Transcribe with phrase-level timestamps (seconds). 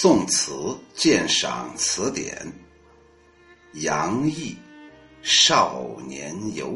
[0.00, 2.36] 宋词鉴赏词典》，
[3.80, 4.52] 杨毅
[5.22, 6.68] 《少年游》。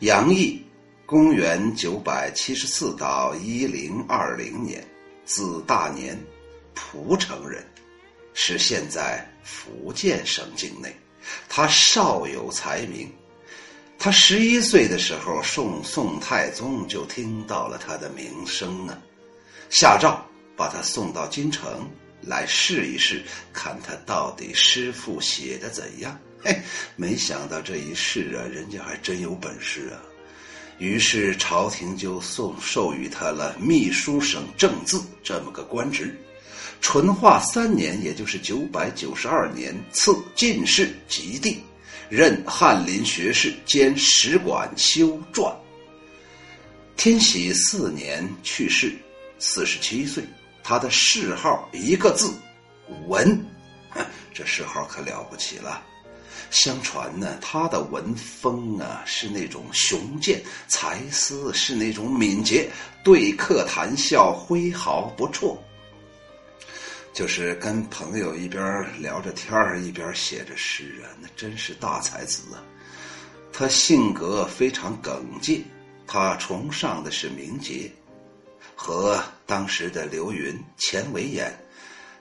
[0.00, 0.60] 杨毅，
[1.06, 4.84] 公元九百七十四到一零二零年，
[5.24, 6.20] 字大年，
[6.74, 7.64] 蒲城人，
[8.32, 10.92] 是现在福建省境内。
[11.48, 13.08] 他少有才名，
[13.96, 18.98] 他十一岁的时候，宋宋太宗就听到了他的名声啊，
[19.70, 20.20] 下诏。
[20.56, 21.90] 把他送到京城
[22.20, 23.22] 来试一试，
[23.52, 26.18] 看他到底诗赋写的怎样。
[26.42, 26.60] 嘿，
[26.96, 30.00] 没想到这一试啊，人家还真有本事啊。
[30.78, 36.14] 于是朝廷就送授予他了秘书省正字这么个官职。
[36.80, 41.62] 淳化三年，也就是九百九十二年，赐进士及第，
[42.10, 45.54] 任翰林学士兼史馆修撰。
[46.96, 48.92] 天禧四年去世，
[49.38, 50.22] 四十七岁。
[50.64, 52.32] 他的谥号一个字，
[53.06, 53.38] 文，
[54.32, 55.82] 这谥号可了不起了。
[56.50, 62.70] 相传呢，他的文风啊是那种雄健，才思是那种敏捷，
[63.04, 65.58] 对客谈笑挥毫不辍。
[67.12, 72.62] 就是跟朋友一边聊着天儿，一边写着诗啊，那真是大才子啊。
[73.52, 75.62] 他性格非常耿介，
[76.06, 77.90] 他崇尚的是名节。
[78.74, 81.52] 和当时的刘云、钱维演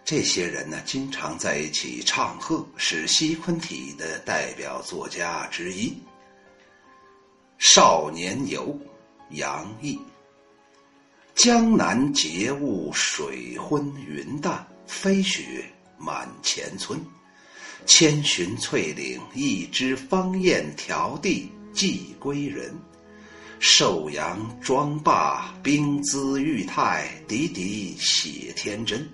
[0.05, 5.89] 这些人呢，经常在一起唱和，是西昆体的代表作家之一。
[7.57, 8.77] 《少年游》
[9.37, 9.97] 杨毅，
[11.33, 15.63] 江南节物水昏云淡，飞雪
[15.97, 16.99] 满前村。
[17.85, 22.73] 千寻翠岭一枝芳艳，迢递寄归人。
[23.65, 29.07] 寿阳庄罢，冰姿玉态，滴滴写天真。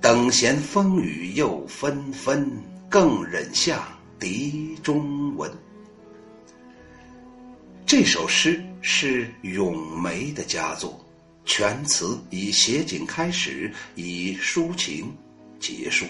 [0.00, 2.50] 等闲风雨又纷纷，
[2.88, 3.78] 更忍向
[4.18, 5.52] 笛中闻。
[7.84, 10.98] 这首诗是咏梅的佳作，
[11.44, 15.14] 全词以写景开始，以抒情
[15.60, 16.06] 结束。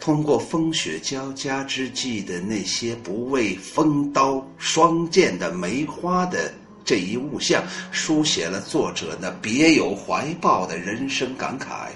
[0.00, 6.54] 通过风雪交加之际的那些不畏风刀霜剑的梅花的。
[6.86, 11.88] 这一物象书写了作者那别有怀抱的人生感慨，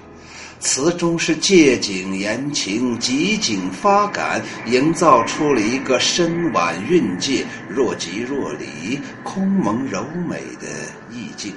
[0.58, 10.66] 词中是借景言情，集景发感，营造出了一个深婉蕴藉、若即若离、空蒙柔美的
[11.12, 11.54] 意境。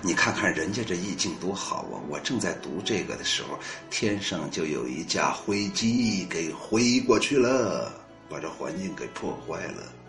[0.00, 2.00] 你看看人家这意境多好啊！
[2.08, 3.58] 我正在读这个的时候，
[3.90, 7.92] 天上就有一架灰机给飞过去了，
[8.30, 10.05] 把这环境给破坏了。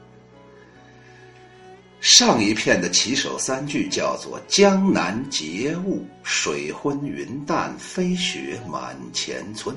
[2.00, 9.76] 上一片的起首三句叫做“江南节物，水昏云淡，飞雪满前村”，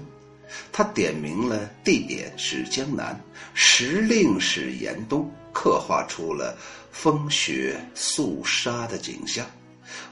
[0.70, 3.18] 它点明了地点是江南，
[3.54, 6.56] 时令是严冬，刻画出了
[6.92, 9.46] 风雪肃杀的景象，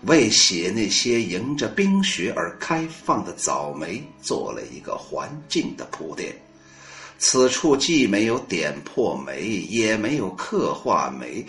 [0.06, 6.34] 为写那些迎着冰雪而开放的早梅做了一个环境的铺垫。
[7.19, 11.44] 此处既没有点破梅，也没有刻画梅。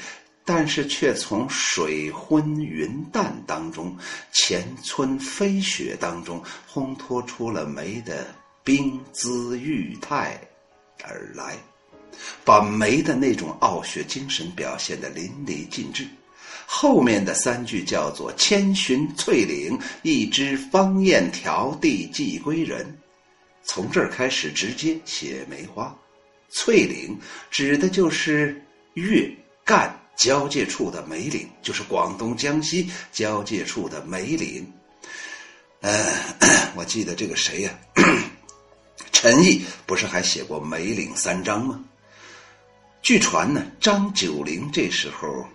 [0.51, 3.95] 但是却从水昏云淡当中，
[4.31, 8.25] 前村飞雪当中烘托出了梅的
[8.63, 10.41] 冰姿玉态
[11.03, 11.55] 而来，
[12.43, 16.07] 把梅的那种傲雪精神表现得淋漓尽致。
[16.65, 22.97] 后面的三句叫做“千寻翠岭，一枝芳艳，迢递寄归人”，
[23.61, 25.95] 从这儿开始直接写梅花。
[26.49, 27.15] 翠岭
[27.51, 28.59] 指的就是
[28.95, 29.31] 月
[29.63, 29.95] 干。
[30.19, 34.69] 交界处的梅岭，就是广东江西交界处的梅岭。
[35.79, 36.13] 呃，
[36.75, 37.71] 我记得这个谁呀？
[39.13, 41.79] 陈毅不是还写过《梅岭三章》吗？
[43.01, 45.47] 据传呢，张九龄这时候，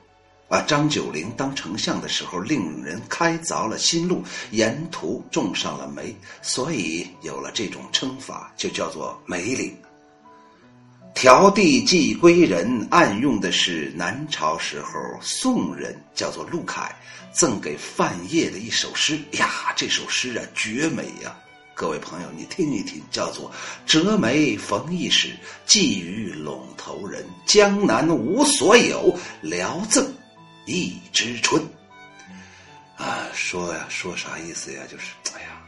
[0.48, 9.76] 啊，张九龄当丞相的时候，令人开凿了新路，沿途种上了梅，所以有了这种称法，就叫做梅岭。
[11.14, 16.94] 迢递寄归人，暗用的是南朝时候宋人叫做陆凯
[17.32, 19.72] 赠给范晔的一首诗呀。
[19.76, 21.34] 这首诗啊，绝美呀！
[21.72, 23.50] 各位朋友，你听一听，叫做
[23.86, 25.30] “折梅逢驿使，
[25.64, 27.24] 寄与陇头人。
[27.46, 30.12] 江南无所有，聊赠
[30.66, 31.62] 一枝春。”
[32.98, 34.82] 啊，说呀，说啥意思呀？
[34.90, 35.62] 就是，哎呀，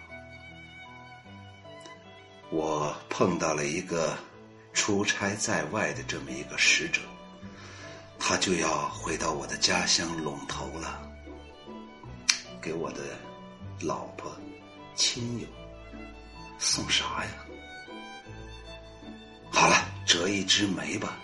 [2.51, 4.19] 我碰到了一个。
[4.76, 7.00] 出差在外的这么一个使者，
[8.20, 11.00] 他就要回到我的家乡陇头了，
[12.61, 13.00] 给我的
[13.81, 14.31] 老婆
[14.94, 15.46] 亲友，
[16.58, 17.31] 送啥呀？
[19.50, 19.76] 好了，
[20.06, 21.17] 折一枝梅吧。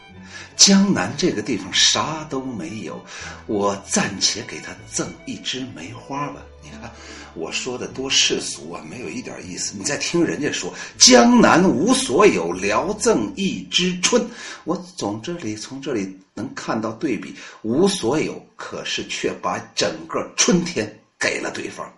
[0.57, 3.05] 江南这个地方啥都没有，
[3.47, 6.43] 我暂且给他赠一枝梅花吧。
[6.63, 6.91] 你看
[7.35, 9.75] 我说的多世俗啊，没有一点意思。
[9.77, 14.25] 你再听人家说江南无所有，聊赠一枝春。
[14.65, 20.87] 我从这里从这里能看到对比，无所有，可是却把整个春天
[21.19, 21.93] 给了对方，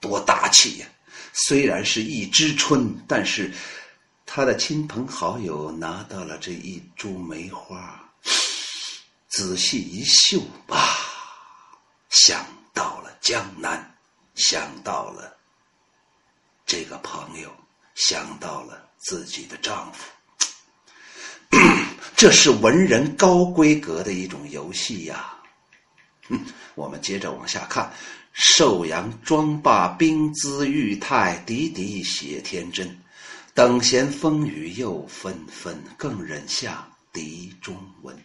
[0.00, 0.86] 多大气呀！
[1.32, 3.50] 虽然是一枝春，但是
[4.32, 8.00] 他的亲朋好友拿到了这一株梅花。
[9.26, 10.78] 仔细一嗅，啊，
[12.10, 13.92] 想到了江南，
[14.36, 15.36] 想到了
[16.64, 17.50] 这个朋友，
[17.96, 20.08] 想到了自己的丈夫。
[22.14, 25.34] 这是文人高规格的一种游戏呀。
[26.28, 26.38] 嗯，
[26.76, 27.92] 我们接着往下看：
[28.32, 32.99] 寿阳妆罢冰姿玉态，滴滴写天真。
[33.60, 38.18] 等闲风雨又纷纷，更忍下笛中闻。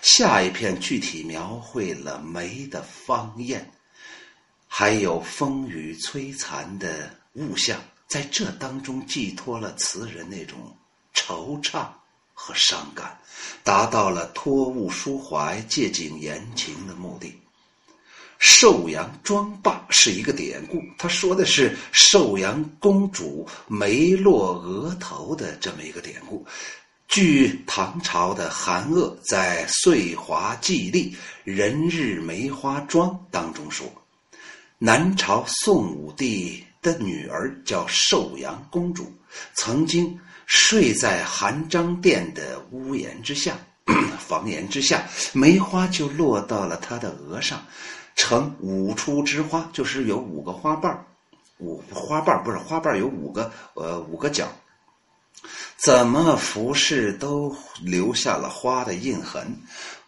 [0.00, 3.68] 下一片具体描绘了梅的芳艳，
[4.68, 10.72] 还有风雨摧残的物象，在这当中寄托了词人那种
[11.12, 11.88] 惆怅
[12.32, 13.18] 和伤感，
[13.64, 17.36] 达到了托物抒怀、借景言情的目的。
[18.38, 26.46] 寿阳妆罢是一个典故，他说的是寿阳公主梅落额头的这么一个典故。
[27.08, 31.10] 据唐朝的韩鄂在《岁华记历·
[31.42, 33.90] 人日梅花妆》当中说，
[34.78, 39.10] 南朝宋武帝的女儿叫寿阳公主，
[39.54, 43.58] 曾经睡在韩章殿的屋檐之下，
[44.20, 47.66] 房檐之下，梅花就落到了她的额上，
[48.18, 51.06] 呈五出之花，就是有五个花瓣
[51.58, 54.48] 五花瓣不是花瓣有五个，呃，五个角。
[55.76, 59.56] 怎么服饰都留下了花的印痕，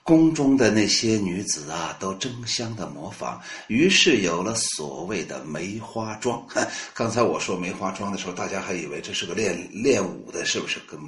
[0.02, 6.44] 宫中的那些女子啊，都争相的模仿，于是有了所谓的梅花妆。
[6.92, 10.80] 刚才我说梅花妆的时候，大家还以为这是个练练武的，是不是？
[10.80, 10.98] 跟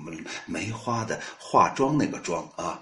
[0.46, 2.80] 梅花的化妆那个妆啊，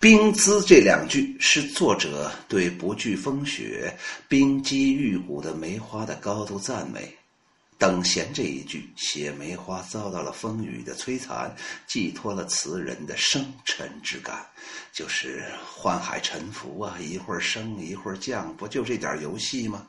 [0.00, 3.96] 冰姿这两句是作者对不惧风雪、
[4.28, 7.16] 冰肌玉骨的梅花的高度赞美。
[7.78, 11.52] 等闲这一句写梅花遭到了风雨的摧残，
[11.86, 14.46] 寄托了词人的生沉之感，
[14.92, 15.44] 就是
[15.80, 19.84] 宦海沉浮啊，一会儿升一会儿降，不就这点游戏吗？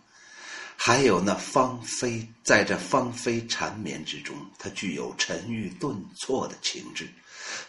[0.76, 7.08] 还有那芳菲，在这芳菲缠绵之中，它具有沉郁顿挫的情致。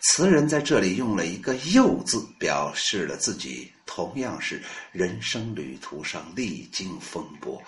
[0.00, 7.62] 词人在这里用了一个“又”字，表示了自己同样是人生旅途上历经风波。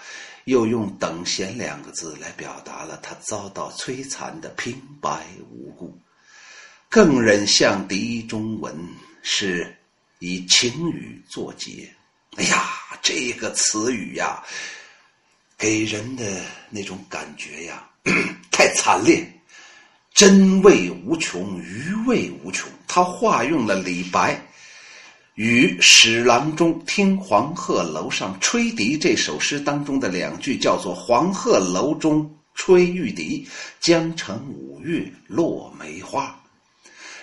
[0.44, 5.98] 又用“等闲”两个字来表达了他遭到摧残的平白无故，
[6.88, 8.72] 更忍向笛中闻，
[9.22, 9.76] 是
[10.20, 11.92] 以情语作结。
[12.36, 12.64] 哎呀，
[13.02, 14.40] 这个词语呀，
[15.58, 17.90] 给人的那种感觉呀，
[18.52, 19.28] 太惨烈，
[20.16, 22.70] 真味无穷，余味无穷。
[22.88, 24.40] 他化用了李白。
[25.34, 33.46] 与史郎中听黄鹤楼上吹笛这首诗当中的两句叫做“黄鹤楼中吹玉笛，
[33.78, 36.34] 江城五月落梅花”。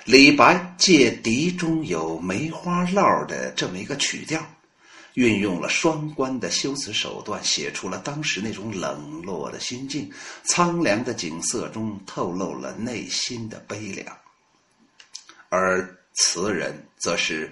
[0.05, 4.39] 李白借笛中有梅花烙的这么一个曲调，
[5.13, 10.11] 运用了双关的修辞手段，写出了当时那种冷落的心境，
[10.43, 14.17] 苍凉的景色中透露了内心的悲凉。
[15.49, 17.51] 而词人则是。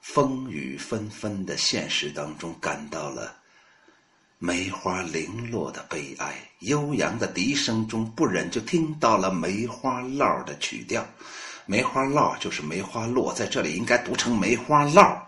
[0.00, 3.34] 风雨纷纷的现实当中，感到了
[4.38, 6.32] 梅花零落的悲哀。
[6.60, 11.04] 悠扬的笛声中，不忍就听到了梅花烙的曲调。
[11.66, 15.20] 梅花烙就是梅花落，在这里应该读成梅花烙，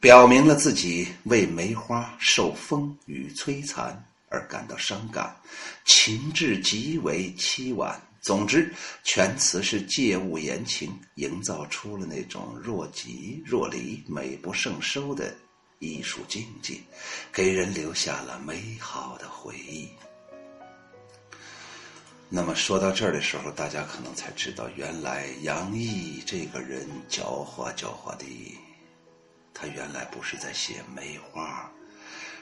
[0.00, 5.34] 表明了自己为梅花受风雨摧残而感到伤感，
[5.84, 8.00] 情致极为凄婉。
[8.20, 8.72] 总之，
[9.04, 15.32] 全词是借物言情，营造出了那种若即若离、美不胜收的
[15.78, 16.74] 艺术境界，
[17.32, 19.88] 给人留下了美好的回忆。
[22.28, 28.24] 那么说到这儿的时候，大家可能才知道，原来杨毅这个人狡猾狡猾的，
[29.58, 31.72] 他原来不是在写梅花，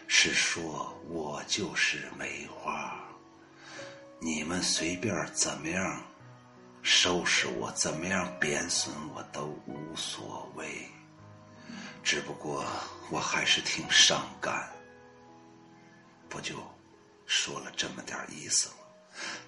[0.09, 3.01] 是说我就是梅花。
[4.19, 6.03] 你们随便怎么样
[6.83, 10.89] 收拾我，怎么样贬损我都无所谓。
[12.03, 12.65] 只不过
[13.11, 14.69] 我还是挺伤感，
[16.29, 16.57] 不就
[17.27, 18.75] 说了这么点意思吗，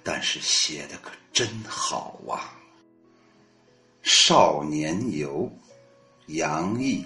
[0.05, 2.55] 但是写的可真好啊！
[4.09, 5.51] 《少年游》，
[6.37, 7.05] 杨毅。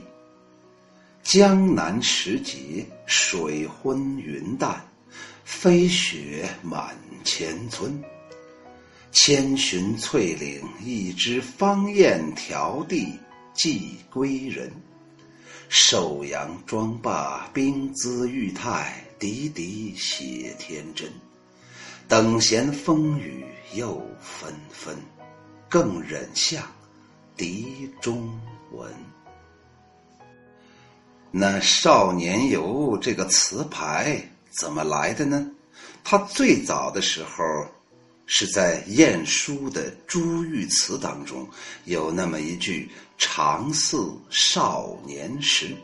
[1.23, 4.83] 江南时节，水昏云淡，
[5.45, 8.03] 飞雪满前村。
[9.13, 13.13] 千寻翠岭，一枝芳艳迢递
[13.53, 14.73] 寄归人。
[15.69, 21.09] 寿阳庄罢，冰姿玉态，滴滴写天真。
[22.09, 24.97] 等闲风雨又纷纷，
[25.69, 26.65] 更忍向
[27.37, 28.29] 笛中
[28.73, 28.93] 闻。
[31.33, 34.21] 那《少年游》这个词牌
[34.51, 35.47] 怎么来的呢？
[36.03, 37.43] 它最早的时候
[38.27, 41.49] 是在晏殊的《珠玉词》当中
[41.85, 43.97] 有那么一句“长似
[44.29, 45.77] 少年时”，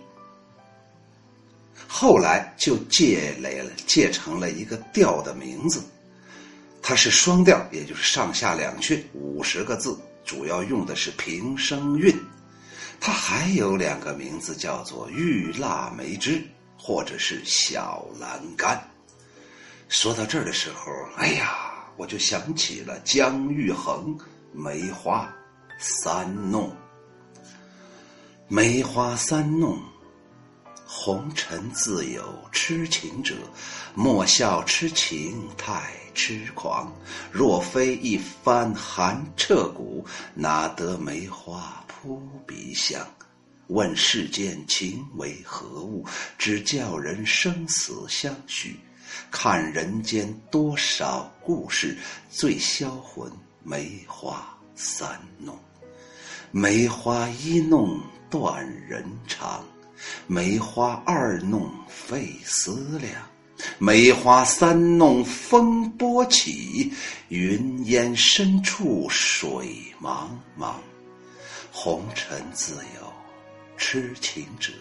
[1.87, 5.81] 后来就借来了，借成了一个调的名字。
[6.83, 12.17] 它是双调，也就是上下两阙，五十个字，主要用的是平声韵。
[13.00, 16.43] 它还有两个名字，叫做玉蜡梅枝，
[16.79, 18.83] 或者是小栏杆。
[19.88, 21.57] 说到这儿的时候，哎呀，
[21.97, 24.17] 我就想起了姜育恒
[24.53, 25.33] 《梅花
[25.79, 26.69] 三弄》。
[28.49, 29.81] 梅花三弄，
[30.85, 33.35] 红尘自有痴情者，
[33.95, 36.93] 莫笑痴情太痴狂。
[37.31, 41.85] 若非一番寒彻骨，哪得梅花？
[42.07, 43.05] 扑鼻香，
[43.67, 46.07] 问世间情为何物？
[46.39, 48.79] 只叫人生死相许。
[49.29, 51.99] 看人间多少故事，
[52.31, 53.29] 最销魂
[53.65, 55.59] 梅花三弄。
[56.53, 59.65] 梅花一弄断人肠，
[60.29, 63.15] 梅花二弄费思量，
[63.79, 66.93] 梅花三弄风波起，
[67.31, 70.77] 云烟深处水茫茫。
[71.78, 73.12] 红尘自有
[73.76, 74.73] 痴情者，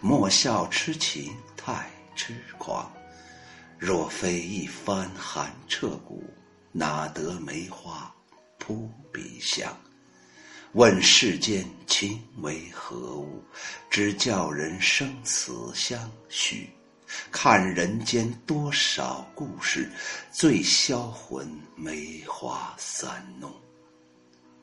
[0.00, 2.88] 莫笑痴情太痴狂。
[3.76, 6.22] 若非一番寒彻骨，
[6.70, 8.14] 哪得梅花
[8.56, 9.76] 扑鼻香？
[10.74, 13.42] 问世间情为何物？
[13.90, 16.70] 只叫人生死相许。
[17.32, 19.90] 看人间多少故事，
[20.30, 23.52] 最销魂梅花三弄。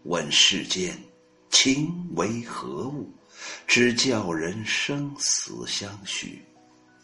[0.03, 0.97] 问世间。
[1.51, 3.13] 情为何物？
[3.67, 6.43] 只叫人生死相许。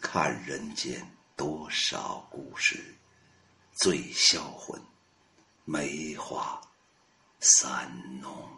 [0.00, 1.00] 看人间
[1.36, 2.96] 多少故事，
[3.74, 4.80] 最销魂
[5.64, 6.60] 梅花
[7.40, 7.90] 三
[8.20, 8.57] 弄。